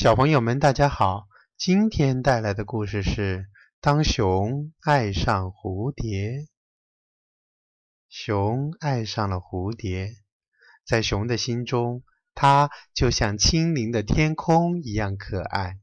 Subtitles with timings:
[0.00, 1.28] 小朋友们，大家好！
[1.58, 3.40] 今天带来的故事是
[3.82, 6.30] 《当熊爱上蝴蝶》。
[8.08, 10.14] 熊爱上了蝴蝶，
[10.86, 12.02] 在熊的心中，
[12.34, 15.78] 它就像清灵的天空一样可爱。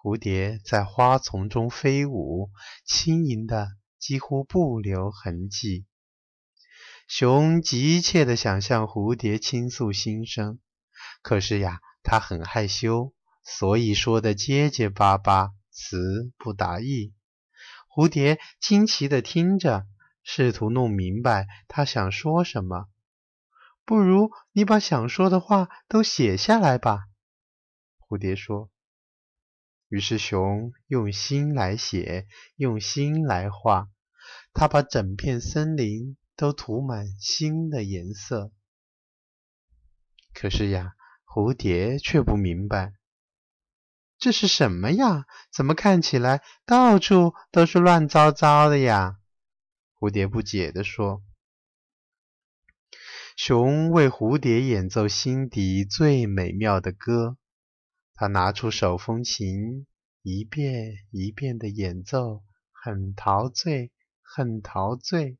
[0.00, 2.52] 蝴蝶在花丛中飞舞，
[2.84, 5.84] 轻盈的几乎不留痕迹。
[7.08, 10.60] 熊急切地想向蝴蝶倾诉心声，
[11.22, 11.80] 可是呀。
[12.08, 13.12] 他很害羞，
[13.42, 17.12] 所以说的结结巴巴，词不达意。
[17.92, 19.88] 蝴蝶惊奇地听着，
[20.22, 22.88] 试图弄明白他想说什么。
[23.84, 27.08] 不如你把想说的话都写下来吧，
[27.98, 28.70] 蝴蝶说。
[29.88, 33.88] 于是熊用心来写，用心来画，
[34.52, 38.52] 他把整片森林都涂满新的颜色。
[40.32, 40.92] 可是呀。
[41.36, 42.94] 蝴蝶却不明白，
[44.16, 45.26] 这是什么呀？
[45.52, 49.18] 怎么看起来到处都是乱糟糟的呀？
[50.00, 51.22] 蝴蝶不解地说。
[53.36, 57.36] 熊为蝴蝶演奏心底最美妙的歌，
[58.14, 59.86] 他拿出手风琴，
[60.22, 65.36] 一遍一遍地演奏，很陶醉，很陶醉。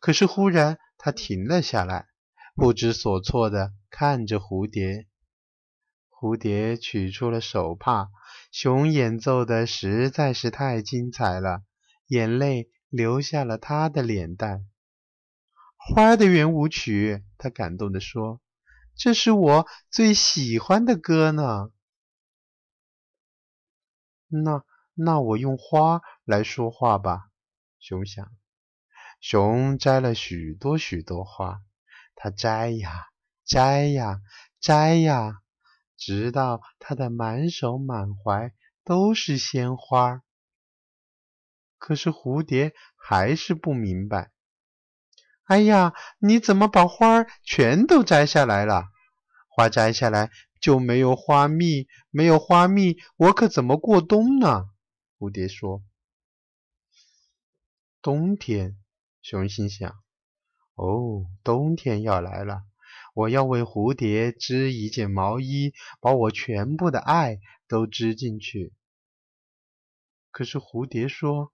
[0.00, 2.06] 可是忽然，他停了下来，
[2.54, 5.06] 不知所措地看着蝴蝶。
[6.26, 8.10] 蝴蝶取出了手帕，
[8.50, 11.62] 熊演奏的实在是太精彩了，
[12.08, 14.66] 眼泪流下了他的脸蛋。
[15.76, 18.40] 花的圆舞曲，他感动地说
[18.98, 21.70] ：“这是我最喜欢的歌呢。”
[24.26, 27.30] 那那我用花来说话吧，
[27.78, 28.28] 熊想。
[29.20, 31.62] 熊摘了许多许多花，
[32.16, 33.06] 它摘呀
[33.44, 34.20] 摘呀
[34.58, 35.40] 摘呀。
[35.96, 38.52] 直到他的满手满怀
[38.84, 40.22] 都是鲜花，
[41.78, 44.30] 可是蝴蝶还是不明白。
[45.44, 48.84] 哎呀，你怎么把花全都摘下来了？
[49.48, 54.68] 花摘下来就没有花蜜，没有花蜜，我可怎么过冬呢？
[55.18, 55.82] 蝴蝶说。
[58.02, 58.76] 冬天，
[59.22, 59.90] 熊心想，
[60.74, 62.64] 哦，冬天要来了。
[63.16, 65.72] 我要为蝴蝶织一件毛衣，
[66.02, 68.74] 把我全部的爱都织进去。
[70.30, 71.50] 可是蝴蝶说：“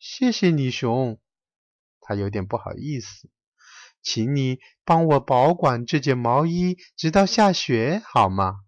[0.00, 1.20] 谢谢你，熊。”
[2.00, 3.28] 他有点不好意思，
[4.00, 8.60] 请你帮我保管这件毛衣，直到下雪好吗？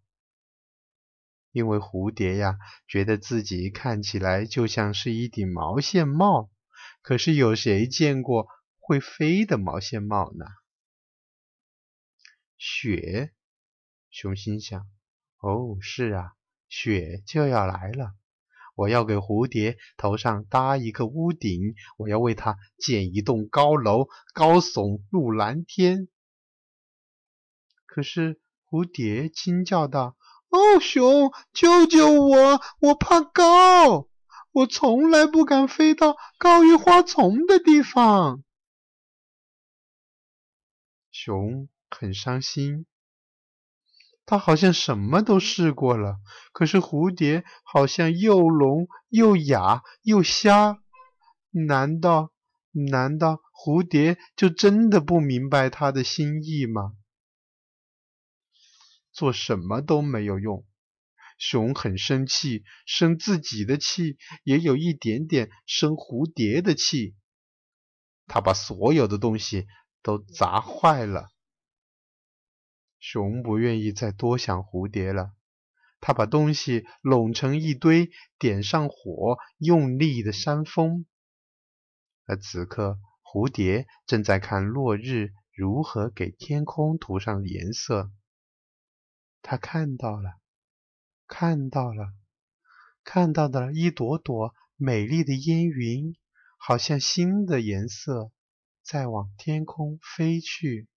[1.51, 6.51] 因为蝴蝶呀，觉得自己看起来就像是一顶毛线帽。
[7.01, 10.45] 可是有谁见过会飞的毛线帽呢？
[12.67, 13.35] 雪，
[14.09, 14.89] 熊心想
[15.39, 16.33] ：“哦，是啊，
[16.67, 18.15] 雪就要来了。
[18.75, 26.09] 我要给蝴蝶头上搭一个屋顶，我要为它建一栋高楼，高耸入蓝天。”
[27.85, 30.17] 可是蝴蝶惊叫道
[30.49, 32.63] ：“哦，熊，救救我！
[32.81, 34.09] 我怕高，
[34.53, 38.43] 我从来不敢飞到高于花丛的地方。”
[41.13, 41.69] 熊。
[41.95, 42.87] 很伤心，
[44.27, 46.19] 他好像什么都试过了，
[46.53, 50.81] 可是蝴蝶好像又聋又哑又瞎。
[51.51, 52.33] 难道
[52.73, 56.97] 难道蝴蝶就真的不明白他的心意吗？
[59.13, 60.67] 做什么都没有用。
[61.39, 67.15] 熊很生气，生自己的气，也有一点点生蝴蝶的气。
[68.27, 69.67] 他把所有的东西
[70.03, 71.31] 都砸坏了。
[73.07, 75.35] 熊不愿意再多想蝴蝶了，
[76.01, 81.05] 他把东西拢成一堆，点上火，用力的扇风。
[82.25, 88.11] 而此刻，蝴蝶正在看落日如何给天空涂上颜色。
[89.43, 90.41] 他看到了，
[91.27, 92.15] 看到了，
[93.05, 96.17] 看到了一朵朵美丽的烟云，
[96.57, 98.33] 好像新的颜色
[98.83, 100.89] 在往天空飞去。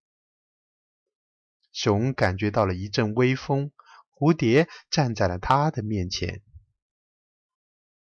[1.80, 3.72] 熊感觉到了一阵微风，
[4.12, 6.42] 蝴蝶站在了他的面前。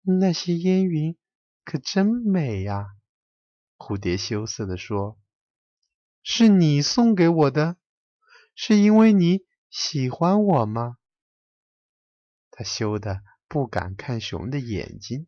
[0.02, 1.16] 那些烟云
[1.64, 2.88] 可真美呀，
[3.78, 5.20] 蝴蝶羞涩地说
[6.26, 7.78] ：“是你送给我的，
[8.56, 10.98] 是因为你喜欢我吗？”
[12.50, 15.28] 他羞得不敢看熊的眼睛。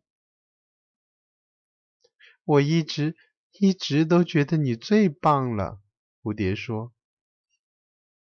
[2.42, 3.16] 我一直
[3.52, 5.80] 一直都觉得你最棒了，
[6.20, 6.92] 蝴蝶说。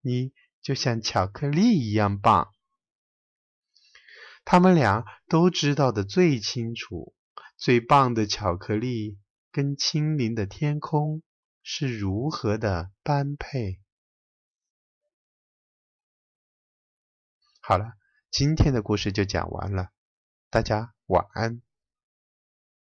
[0.05, 2.53] 你就像巧克力一样棒，
[4.45, 7.15] 他们俩都知道的最清楚。
[7.57, 9.17] 最棒的巧克力
[9.51, 11.23] 跟清灵的天空
[11.63, 13.79] 是如何的般配？
[17.59, 17.93] 好了，
[18.29, 19.89] 今天的故事就讲完了，
[20.51, 21.64] 大家晚安。